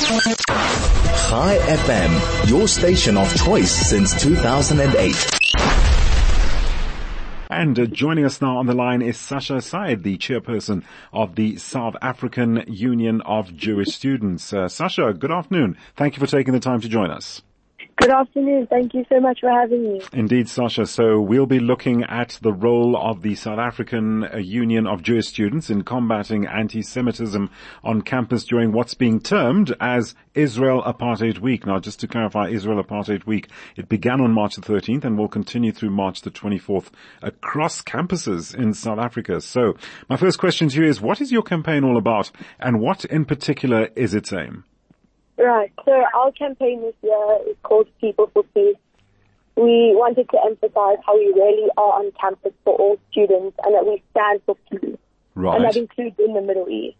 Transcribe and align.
Chai 0.00 1.58
FM, 1.58 2.48
your 2.48 2.66
station 2.66 3.18
of 3.18 3.34
choice 3.36 3.70
since 3.70 4.18
2008. 4.22 5.14
And 7.50 7.78
uh, 7.78 7.84
joining 7.84 8.24
us 8.24 8.40
now 8.40 8.56
on 8.56 8.66
the 8.66 8.74
line 8.74 9.02
is 9.02 9.18
Sasha 9.18 9.60
Said, 9.60 10.02
the 10.02 10.16
chairperson 10.16 10.84
of 11.12 11.34
the 11.34 11.58
South 11.58 11.96
African 12.00 12.64
Union 12.66 13.20
of 13.22 13.54
Jewish 13.54 13.88
Students. 13.88 14.52
Uh, 14.54 14.68
Sasha, 14.68 15.12
good 15.12 15.30
afternoon. 15.30 15.76
Thank 15.96 16.16
you 16.16 16.20
for 16.20 16.30
taking 16.30 16.54
the 16.54 16.60
time 16.60 16.80
to 16.80 16.88
join 16.88 17.10
us. 17.10 17.42
Good 18.00 18.12
afternoon. 18.12 18.66
Thank 18.66 18.94
you 18.94 19.04
so 19.10 19.20
much 19.20 19.40
for 19.40 19.50
having 19.50 19.82
me. 19.82 20.00
Indeed, 20.14 20.48
Sasha. 20.48 20.86
So 20.86 21.20
we'll 21.20 21.44
be 21.44 21.60
looking 21.60 22.02
at 22.04 22.38
the 22.40 22.50
role 22.50 22.96
of 22.96 23.20
the 23.20 23.34
South 23.34 23.58
African 23.58 24.24
uh, 24.24 24.38
Union 24.38 24.86
of 24.86 25.02
Jewish 25.02 25.28
Students 25.28 25.68
in 25.68 25.82
combating 25.82 26.46
anti-Semitism 26.46 27.50
on 27.84 28.00
campus 28.00 28.44
during 28.44 28.72
what's 28.72 28.94
being 28.94 29.20
termed 29.20 29.76
as 29.80 30.14
Israel 30.34 30.82
Apartheid 30.82 31.40
Week. 31.40 31.66
Now, 31.66 31.78
just 31.78 32.00
to 32.00 32.08
clarify, 32.08 32.48
Israel 32.48 32.82
Apartheid 32.82 33.26
Week, 33.26 33.50
it 33.76 33.90
began 33.90 34.22
on 34.22 34.32
March 34.32 34.54
the 34.54 34.62
13th 34.62 35.04
and 35.04 35.18
will 35.18 35.28
continue 35.28 35.70
through 35.70 35.90
March 35.90 36.22
the 36.22 36.30
24th 36.30 36.88
across 37.20 37.82
campuses 37.82 38.54
in 38.54 38.72
South 38.72 38.98
Africa. 38.98 39.42
So 39.42 39.74
my 40.08 40.16
first 40.16 40.38
question 40.38 40.70
to 40.70 40.80
you 40.80 40.88
is, 40.88 41.02
what 41.02 41.20
is 41.20 41.30
your 41.30 41.42
campaign 41.42 41.84
all 41.84 41.98
about 41.98 42.30
and 42.58 42.80
what 42.80 43.04
in 43.04 43.26
particular 43.26 43.90
is 43.94 44.14
its 44.14 44.32
aim? 44.32 44.64
Right. 45.40 45.72
So 45.86 45.92
our 46.14 46.32
campaign 46.32 46.82
this 46.82 46.94
year 47.02 47.38
is 47.48 47.56
called 47.62 47.88
People 48.00 48.30
for 48.32 48.42
Peace. 48.54 48.76
We 49.56 49.92
wanted 49.94 50.28
to 50.30 50.38
emphasize 50.44 50.98
how 51.04 51.16
we 51.16 51.32
really 51.34 51.68
are 51.76 52.00
on 52.00 52.12
campus 52.20 52.52
for 52.64 52.74
all 52.76 52.98
students 53.10 53.56
and 53.64 53.74
that 53.74 53.86
we 53.86 54.02
stand 54.10 54.42
for 54.44 54.56
peace. 54.70 54.98
Right. 55.34 55.56
And 55.56 55.64
that 55.64 55.76
includes 55.76 56.16
in 56.18 56.34
the 56.34 56.42
Middle 56.42 56.68
East. 56.68 56.96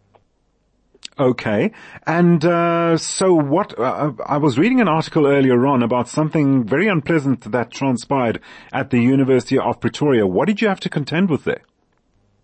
Okay. 1.19 1.73
And 2.07 2.43
uh, 2.45 2.97
so 2.97 3.35
what, 3.35 3.79
uh, 3.79 4.13
I 4.25 4.39
was 4.39 4.59
reading 4.59 4.81
an 4.81 4.89
article 4.89 5.27
earlier 5.27 5.67
on 5.67 5.83
about 5.83 6.09
something 6.09 6.67
very 6.67 6.89
unpleasant 6.89 7.53
that 7.53 7.71
transpired 7.71 8.41
at 8.73 8.89
the 8.89 9.01
University 9.01 9.59
of 9.59 9.81
Pretoria. 9.81 10.27
What 10.27 10.47
did 10.49 10.63
you 10.63 10.69
have 10.69 10.81
to 10.81 10.89
contend 10.89 11.29
with 11.29 11.45
there? 11.45 11.63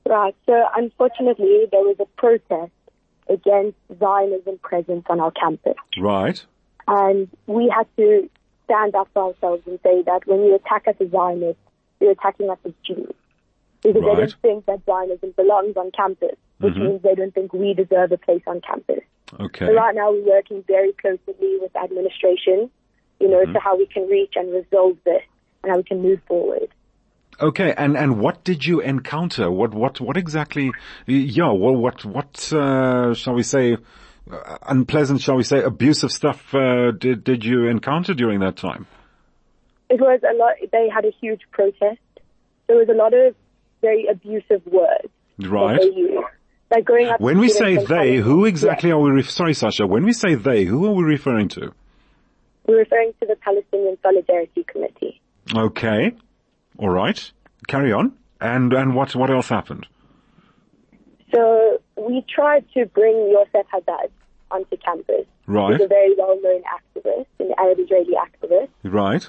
Right. 0.06 0.36
So 0.44 0.62
unfortunately, 0.76 1.66
there 1.72 1.80
was 1.80 1.96
a 2.00 2.06
protest 2.20 2.72
against 3.28 3.76
Zionism 3.98 4.58
presence 4.62 5.04
on 5.08 5.20
our 5.20 5.30
campus. 5.32 5.74
Right. 5.98 6.44
And 6.88 7.28
we 7.46 7.68
had 7.74 7.86
to 7.96 8.28
stand 8.64 8.94
up 8.94 9.08
for 9.12 9.28
ourselves 9.34 9.62
and 9.66 9.78
say 9.82 10.02
that 10.02 10.26
when 10.26 10.40
you 10.40 10.54
attack 10.54 10.86
us 10.88 10.94
as 11.00 11.10
Zionists, 11.10 11.60
you're 12.00 12.12
attacking 12.12 12.50
us 12.50 12.58
as 12.64 12.72
Jews. 12.84 13.12
Because 13.82 14.02
Right. 14.02 14.16
they 14.16 14.20
don't 14.22 14.34
think 14.42 14.66
that 14.66 14.80
Zionism 14.86 15.30
belongs 15.36 15.76
on 15.76 15.90
campus, 15.92 16.36
which 16.58 16.74
Mhm. 16.74 16.80
means 16.82 17.02
they 17.02 17.14
don't 17.14 17.32
think 17.34 17.52
we 17.52 17.74
deserve 17.74 18.12
a 18.12 18.18
place 18.18 18.42
on 18.46 18.60
campus. 18.60 19.02
Okay. 19.40 19.66
So 19.66 19.74
right 19.74 19.94
now 19.94 20.10
we're 20.12 20.22
working 20.28 20.62
very 20.62 20.92
closely 20.92 21.58
with 21.60 21.74
administration, 21.76 22.70
you 23.20 23.28
know, 23.28 23.38
Mm-hmm. 23.42 23.52
to 23.54 23.58
how 23.60 23.76
we 23.76 23.86
can 23.86 24.06
reach 24.08 24.34
and 24.36 24.52
resolve 24.52 24.96
this 25.04 25.22
and 25.62 25.70
how 25.72 25.78
we 25.78 25.82
can 25.84 26.02
move 26.02 26.20
forward. 26.26 26.68
Okay. 27.40 27.74
And, 27.76 27.96
and 27.96 28.18
what 28.18 28.44
did 28.44 28.64
you 28.64 28.80
encounter? 28.80 29.50
What, 29.50 29.74
what, 29.74 30.00
what 30.00 30.16
exactly, 30.16 30.70
yeah, 31.06 31.52
well, 31.52 31.74
what, 31.76 32.04
what, 32.04 32.52
uh, 32.52 33.14
shall 33.14 33.34
we 33.34 33.42
say, 33.42 33.76
uh, 34.30 34.58
unpleasant, 34.66 35.20
shall 35.20 35.36
we 35.36 35.42
say, 35.42 35.62
abusive 35.62 36.10
stuff, 36.10 36.54
uh, 36.54 36.92
did, 36.92 37.24
did 37.24 37.44
you 37.44 37.66
encounter 37.68 38.14
during 38.14 38.40
that 38.40 38.56
time? 38.56 38.86
It 39.88 40.00
was 40.00 40.20
a 40.22 40.34
lot, 40.36 40.54
they 40.72 40.88
had 40.92 41.04
a 41.04 41.12
huge 41.20 41.42
protest. 41.52 42.00
There 42.66 42.76
was 42.76 42.88
a 42.88 42.94
lot 42.94 43.14
of 43.14 43.34
very 43.82 44.06
abusive 44.10 44.66
words 44.66 45.12
Right. 45.38 45.80
Like 46.70 46.84
growing 46.84 47.08
up 47.08 47.20
When 47.20 47.38
we 47.38 47.48
say 47.48 47.76
they, 47.76 48.16
who 48.16 48.44
exactly 48.44 48.88
Yeah. 48.88 48.96
are 48.96 49.00
we, 49.00 49.10
ref- 49.10 49.30
sorry 49.30 49.54
Sasha, 49.54 49.86
when 49.86 50.04
we 50.04 50.12
say 50.12 50.34
they, 50.34 50.64
who 50.64 50.86
are 50.86 50.92
we 50.92 51.04
referring 51.04 51.48
to? 51.50 51.72
We're 52.66 52.78
referring 52.78 53.12
to 53.20 53.26
the 53.26 53.36
Palestinian 53.36 53.96
Solidarity 54.02 54.64
Committee. 54.64 55.20
Okay. 55.54 56.12
All 56.78 56.90
right. 56.90 57.32
Carry 57.68 57.92
on. 57.92 58.12
And 58.40 58.72
and 58.72 58.94
what 58.94 59.14
what 59.14 59.30
else 59.30 59.48
happened? 59.48 59.86
So 61.34 61.78
we 61.96 62.24
tried 62.28 62.64
to 62.74 62.86
bring 62.86 63.30
Yosef 63.30 63.66
Haddad 63.70 64.10
onto 64.50 64.76
campus. 64.76 65.26
Right. 65.46 65.72
He's 65.72 65.84
a 65.84 65.88
very 65.88 66.14
well-known 66.16 66.62
activist, 66.62 67.26
an 67.40 67.52
Arab-Israeli 67.58 68.14
activist. 68.14 68.68
Right. 68.84 69.28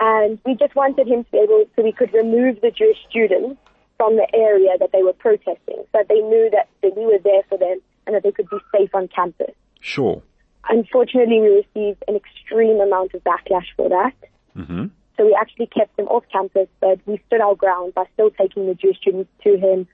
And 0.00 0.38
we 0.44 0.54
just 0.54 0.74
wanted 0.74 1.06
him 1.06 1.24
to 1.24 1.30
be 1.30 1.38
able, 1.38 1.64
so 1.74 1.82
we 1.82 1.92
could 1.92 2.12
remove 2.12 2.60
the 2.60 2.70
Jewish 2.70 2.98
students 3.08 3.60
from 3.96 4.16
the 4.16 4.26
area 4.34 4.76
that 4.78 4.92
they 4.92 5.02
were 5.02 5.14
protesting, 5.14 5.76
so 5.76 5.86
that 5.94 6.08
they 6.08 6.20
knew 6.20 6.50
that, 6.52 6.68
that 6.82 6.96
we 6.96 7.06
were 7.06 7.18
there 7.22 7.42
for 7.48 7.58
them 7.58 7.80
and 8.06 8.14
that 8.14 8.22
they 8.22 8.32
could 8.32 8.48
be 8.50 8.58
safe 8.72 8.94
on 8.94 9.08
campus. 9.08 9.54
Sure. 9.80 10.22
Unfortunately, 10.68 11.40
we 11.40 11.64
received 11.64 12.02
an 12.08 12.16
extreme 12.16 12.80
amount 12.80 13.14
of 13.14 13.22
backlash 13.24 13.66
for 13.76 13.88
that. 13.88 14.14
hmm 14.54 14.86
So 15.16 15.24
we 15.24 15.36
actually 15.38 15.66
kept 15.66 15.98
him 15.98 16.06
off 16.06 16.24
campus, 16.30 16.68
but 16.80 16.98
we 17.06 17.20
stood 17.26 17.40
our 17.40 17.54
ground 17.54 17.94
by 17.94 18.04
still 18.14 18.30
taking 18.30 18.66
the 18.66 18.74
Jewish 18.74 18.98
students 18.98 19.30
to 19.44 19.56
him. 19.56 19.88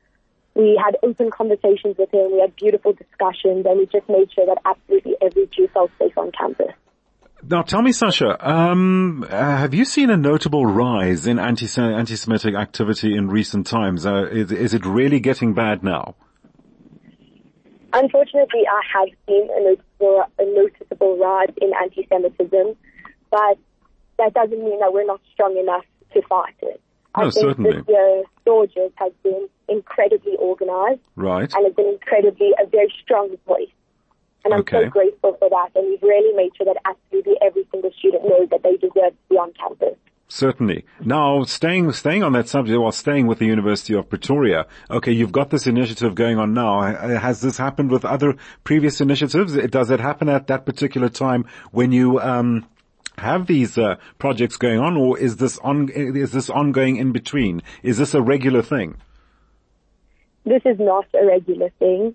We 0.55 0.81
had 0.83 0.97
open 1.03 1.31
conversations 1.31 1.97
with 1.99 2.13
him. 2.13 2.33
We 2.33 2.41
had 2.41 2.55
beautiful 2.57 2.93
discussions, 2.93 3.65
and 3.65 3.79
we 3.79 3.87
just 3.87 4.09
made 4.09 4.33
sure 4.35 4.47
that 4.47 4.59
absolutely 4.65 5.15
every 5.23 5.49
Jew 5.55 5.69
felt 5.73 5.91
safe 5.99 6.17
on 6.19 6.33
campus. 6.33 6.73
Now 7.45 7.63
tell 7.63 7.83
me, 7.83 7.91
Sasha, 7.93 8.37
um, 8.49 9.25
uh, 9.25 9.29
have 9.29 9.75
you 9.75 9.85
seen 9.85 10.11
a 10.11 10.17
notable 10.17 10.65
rise 10.65 11.27
in 11.27 11.39
anti 11.39 11.67
anti-Semitic 11.81 12.55
activity 12.55 13.17
in 13.17 13.29
recent 13.29 13.67
times? 13.67 14.07
Uh, 14.07 14.27
is, 14.31 14.53
is 14.53 14.75
it 14.75 14.87
really 14.87 15.19
getting 15.19 15.53
bad 15.53 15.83
now? 15.83 16.15
Unfortunately, 17.93 18.63
I 18.67 18.81
have 18.99 19.09
seen 19.27 19.49
a 19.55 19.61
noticeable, 19.61 20.25
a 20.39 20.45
noticeable 20.45 21.19
rise 21.19 21.53
in 21.61 21.73
anti-Semitism, 21.83 22.77
but 23.31 23.59
that 24.25 24.35
doesn't 24.35 24.63
mean 24.65 24.79
that 24.81 24.93
we're 24.93 25.07
not 25.07 25.21
strong 25.33 25.57
enough 25.59 25.85
to 26.15 26.23
fight 26.23 26.55
it. 26.63 26.81
I 27.15 27.25
No, 27.25 27.31
think 27.31 27.47
certainly. 27.49 27.73
this 27.73 27.85
year, 27.89 28.23
SAUJS 28.47 28.93
has 28.97 29.13
been 29.23 29.49
incredibly 29.69 30.37
organized 30.37 31.01
Right. 31.17 31.53
and 31.55 31.65
has 31.67 31.75
been 31.75 31.89
incredibly 31.89 32.53
a 32.63 32.67
very 32.67 32.93
strong 33.03 33.37
voice. 33.47 33.69
And 34.45 34.55
I'm 34.55 34.61
Okay. 34.61 34.85
so 34.85 34.91
grateful 34.91 35.35
for 35.39 35.49
that. 35.51 35.71
And 35.75 35.87
we've 35.89 36.03
really 36.03 36.35
made 36.35 36.51
sure 36.57 36.67
that 36.67 36.77
absolutely 36.85 37.35
every 37.43 37.67
single 37.71 37.93
student 37.93 38.25
knows 38.25 38.49
that 38.51 38.63
they 38.63 38.77
deserve 38.77 39.13
to 39.13 39.29
be 39.29 39.37
on 39.37 39.53
campus. 39.53 39.97
Certainly. 40.29 40.87
Now, 41.05 41.43
staying 41.43 41.93
staying 41.93 42.23
on 42.23 42.33
that 42.33 42.49
subject, 42.49 42.79
or 42.79 42.91
staying 42.93 43.27
with 43.27 43.39
the 43.39 43.45
University 43.45 43.93
of 43.95 44.09
Pretoria. 44.09 44.67
Okay, 44.91 45.13
you've 45.13 45.31
got 45.33 45.51
this 45.51 45.67
initiative 45.67 46.15
going 46.15 46.39
on 46.39 46.55
now. 46.55 46.81
Has 46.81 47.43
this 47.43 47.59
happened 47.59 47.91
with 47.91 48.05
other 48.07 48.37
previous 48.65 49.03
initiatives? 49.03 49.55
Does 49.69 49.91
it 49.91 50.01
happen 50.01 50.31
at 50.31 50.47
that 50.47 50.65
particular 50.65 51.11
time 51.11 51.45
when 51.71 51.93
you 51.93 52.19
um, 52.21 52.65
have 53.19 53.47
these 53.47 53.79
uh, 53.79 53.97
projects 54.19 54.57
going 54.57 54.79
on, 54.79 54.97
or 54.97 55.19
is 55.19 55.37
this 55.37 55.59
on 55.59 55.89
is 55.91 56.33
this 56.33 56.51
ongoing 56.51 56.97
in 56.97 57.13
between? 57.13 57.63
Is 57.83 57.99
this 57.99 58.15
a 58.15 58.23
regular 58.23 58.63
thing? 58.63 58.97
This 60.45 60.63
is 60.65 60.79
not 60.79 61.07
a 61.15 61.25
regular 61.25 61.71
thing. 61.79 62.15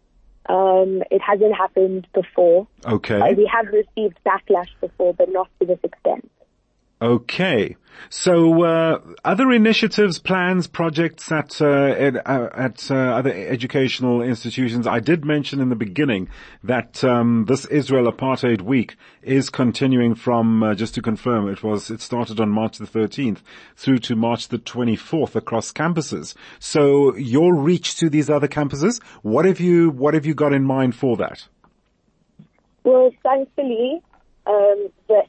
Um, 0.50 1.04
it 1.12 1.22
hasn't 1.22 1.56
happened 1.56 2.08
before. 2.14 2.68
Okay. 2.86 3.20
Uh, 3.20 3.34
we 3.34 3.50
have 3.54 3.68
received 3.68 4.18
backlash 4.26 4.70
before, 4.80 5.14
but 5.14 5.32
not 5.32 5.50
to 5.60 5.66
this 5.66 5.80
extent. 5.84 6.30
Okay. 7.02 7.76
So, 8.10 8.64
uh, 8.64 9.00
other 9.24 9.52
initiatives, 9.52 10.18
plans, 10.20 10.68
projects 10.68 11.32
at, 11.32 11.62
uh, 11.62 11.66
at, 11.68 12.28
uh, 12.28 12.50
at 12.54 12.90
uh, 12.90 12.96
other 12.96 13.32
educational 13.32 14.22
institutions. 14.22 14.88
I 14.88 15.00
did 15.00 15.26
mention 15.26 15.60
in 15.60 15.70
the 15.70 15.76
beginning 15.76 16.30
that 16.64 17.04
um, 17.04 17.46
this 17.48 17.66
Israel 17.66 18.12
Apartheid 18.12 18.62
Week 18.62 18.96
is 19.22 19.50
continuing 19.50 20.16
from, 20.16 20.64
uh, 20.64 20.74
just 20.74 20.96
to 20.96 21.02
confirm, 21.02 21.50
it 21.50 21.64
was, 21.64 21.90
it 21.92 22.02
started 22.02 22.40
on 22.40 22.50
March 22.50 22.78
the 22.78 22.86
13th 22.86 23.40
through 23.76 24.00
to 24.00 24.16
March 24.16 24.48
the 24.48 24.60
24th 24.60 25.36
across 25.36 25.72
campuses. 25.72 26.34
So, 26.60 27.16
your 27.16 27.56
reach 27.56 27.98
to 27.98 28.10
these 28.10 28.30
other 28.30 28.48
campuses, 28.48 29.02
what 29.22 29.46
have 29.46 29.60
you, 29.60 29.90
what 29.90 30.14
have 30.14 30.26
you 30.26 30.34
got 30.34 30.54
in 30.54 30.64
mind 30.64 30.96
for 30.96 31.18
that? 31.18 31.48
Well, 32.84 33.12
thankfully, 33.22 34.02
um, 34.46 34.90
the, 35.08 35.24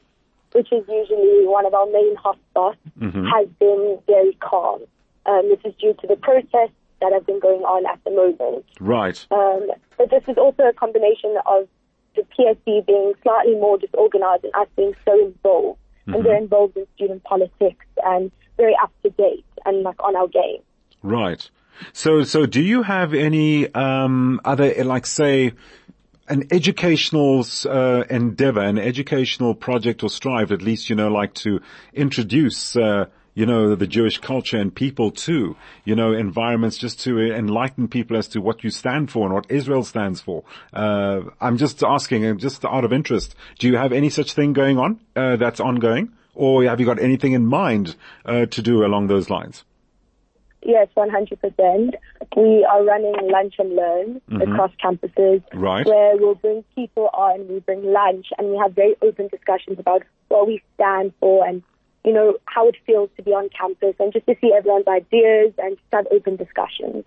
which 0.53 0.71
is 0.71 0.83
usually 0.87 1.47
one 1.47 1.65
of 1.65 1.73
our 1.73 1.85
main 1.87 2.15
hotspots, 2.15 2.77
has 3.01 3.47
been 3.59 3.99
very 4.07 4.33
calm. 4.41 4.81
Um, 5.25 5.49
this 5.49 5.59
is 5.63 5.73
due 5.79 5.93
to 6.01 6.07
the 6.07 6.15
protests 6.15 6.73
that 7.01 7.13
have 7.13 7.25
been 7.25 7.39
going 7.39 7.61
on 7.61 7.85
at 7.85 8.03
the 8.03 8.11
moment. 8.11 8.65
Right. 8.79 9.25
Um, 9.31 9.69
but 9.97 10.09
this 10.09 10.23
is 10.27 10.37
also 10.37 10.63
a 10.63 10.73
combination 10.73 11.35
of 11.45 11.67
the 12.15 12.23
PSC 12.37 12.85
being 12.85 13.13
slightly 13.23 13.53
more 13.53 13.77
disorganized 13.77 14.43
and 14.43 14.53
us 14.55 14.67
being 14.75 14.95
so 15.05 15.25
involved. 15.25 15.79
And 16.07 16.25
they're 16.25 16.37
involved 16.37 16.75
in 16.75 16.87
student 16.95 17.23
politics 17.23 17.85
and 18.03 18.31
very 18.57 18.75
up 18.81 18.91
to 19.03 19.11
date 19.11 19.45
and 19.63 19.83
like 19.83 20.03
on 20.03 20.15
our 20.15 20.27
game. 20.27 20.57
Right. 21.03 21.47
So, 21.93 22.23
so 22.23 22.47
do 22.47 22.61
you 22.61 22.81
have 22.81 23.13
any 23.13 23.71
um, 23.75 24.41
other, 24.43 24.83
like, 24.83 25.05
say, 25.05 25.53
an 26.29 26.47
educational 26.51 27.45
uh, 27.65 28.03
endeavor, 28.09 28.61
an 28.61 28.77
educational 28.77 29.55
project 29.55 30.03
or 30.03 30.09
strive, 30.09 30.51
at 30.51 30.61
least 30.61 30.89
you 30.89 30.95
know, 30.95 31.09
like 31.09 31.33
to 31.33 31.59
introduce 31.93 32.75
uh, 32.75 33.05
you 33.39 33.45
know, 33.45 33.73
the 33.73 33.87
Jewish 33.87 34.17
culture 34.17 34.57
and 34.57 34.73
people 34.73 35.11
to, 35.11 35.55
you 35.85 35.95
know, 35.95 36.11
environments 36.13 36.77
just 36.77 36.99
to 37.01 37.19
enlighten 37.19 37.87
people 37.87 38.17
as 38.17 38.27
to 38.29 38.41
what 38.41 38.63
you 38.65 38.69
stand 38.69 39.09
for 39.09 39.25
and 39.25 39.33
what 39.33 39.49
Israel 39.49 39.83
stands 39.83 40.19
for. 40.19 40.43
Uh, 40.73 41.21
I'm 41.39 41.57
just 41.57 41.81
asking, 41.81 42.37
just 42.39 42.65
out 42.65 42.83
of 42.83 42.91
interest, 42.91 43.35
do 43.57 43.67
you 43.67 43.77
have 43.77 43.93
any 43.93 44.09
such 44.09 44.33
thing 44.33 44.51
going 44.51 44.77
on, 44.77 44.99
uh, 45.15 45.37
that's 45.37 45.61
ongoing? 45.61 46.11
Or 46.35 46.65
have 46.65 46.81
you 46.81 46.85
got 46.85 46.99
anything 46.99 47.31
in 47.31 47.45
mind, 47.45 47.95
uh, 48.25 48.45
to 48.47 48.61
do 48.61 48.85
along 48.85 49.07
those 49.07 49.29
lines? 49.29 49.63
Yes, 50.63 50.87
100%. 50.95 51.93
We 52.35 52.65
are 52.65 52.83
running 52.83 53.15
lunch 53.31 53.55
and 53.59 53.75
learn 53.75 54.21
Mm-hmm. 54.29 54.41
across 54.51 54.71
campuses 54.83 55.41
Right. 55.53 55.85
where 55.85 56.15
we'll 56.17 56.35
bring 56.35 56.63
people 56.75 57.09
on, 57.13 57.47
we 57.47 57.59
bring 57.59 57.83
lunch 57.91 58.27
and 58.37 58.51
we 58.51 58.57
have 58.57 58.73
very 58.73 58.95
open 59.01 59.27
discussions 59.27 59.79
about 59.79 60.03
what 60.27 60.47
we 60.47 60.61
stand 60.75 61.13
for 61.19 61.45
and, 61.47 61.63
you 62.05 62.13
know, 62.13 62.35
how 62.45 62.67
it 62.67 62.75
feels 62.85 63.09
to 63.17 63.23
be 63.23 63.31
on 63.31 63.49
campus 63.49 63.95
and 63.99 64.13
just 64.13 64.25
to 64.27 64.35
see 64.41 64.53
everyone's 64.55 64.87
ideas 64.87 65.53
and 65.57 65.77
just 65.77 65.87
have 65.91 66.07
open 66.11 66.35
discussions. 66.35 67.03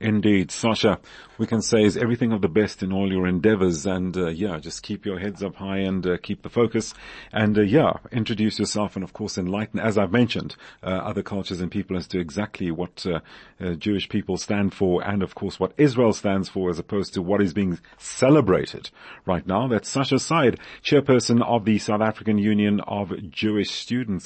Indeed, 0.00 0.50
Sasha, 0.50 0.98
we 1.38 1.46
can 1.46 1.62
say 1.62 1.84
is 1.84 1.96
everything 1.96 2.32
of 2.32 2.42
the 2.42 2.48
best 2.48 2.82
in 2.82 2.92
all 2.92 3.12
your 3.12 3.26
endeavors 3.26 3.86
and 3.86 4.16
uh, 4.16 4.26
yeah, 4.26 4.58
just 4.58 4.82
keep 4.82 5.06
your 5.06 5.18
heads 5.18 5.42
up 5.42 5.54
high 5.56 5.78
and 5.78 6.06
uh, 6.06 6.16
keep 6.18 6.42
the 6.42 6.50
focus 6.50 6.94
and 7.32 7.56
uh, 7.56 7.62
yeah, 7.62 7.94
introduce 8.12 8.58
yourself 8.58 8.96
and 8.96 9.04
of 9.04 9.12
course 9.12 9.38
enlighten, 9.38 9.78
as 9.78 9.96
I've 9.96 10.12
mentioned, 10.12 10.56
uh, 10.82 10.86
other 10.86 11.22
cultures 11.22 11.60
and 11.60 11.70
people 11.70 11.96
as 11.96 12.08
to 12.08 12.18
exactly 12.18 12.70
what 12.70 13.06
uh, 13.06 13.20
uh, 13.60 13.74
Jewish 13.74 14.08
people 14.08 14.36
stand 14.36 14.74
for 14.74 15.02
and 15.02 15.22
of 15.22 15.34
course 15.34 15.58
what 15.60 15.72
Israel 15.78 16.12
stands 16.12 16.48
for 16.48 16.70
as 16.70 16.78
opposed 16.78 17.14
to 17.14 17.22
what 17.22 17.40
is 17.40 17.54
being 17.54 17.78
celebrated 17.96 18.90
right 19.26 19.46
now. 19.46 19.68
That's 19.68 19.88
Sasha 19.88 20.18
Said, 20.18 20.58
chairperson 20.82 21.40
of 21.42 21.64
the 21.64 21.78
South 21.78 22.00
African 22.00 22.38
Union 22.38 22.80
of 22.80 23.30
Jewish 23.30 23.70
Students. 23.70 24.22